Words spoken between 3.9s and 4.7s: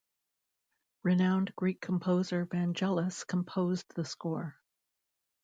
the score.